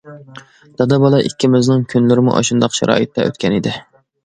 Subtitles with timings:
[0.81, 3.79] دادا، بالا ئىككىمىزنىڭ كۈنلىرىمۇ ئاشۇنداق شارائىتتا ئۆتكەنىدى.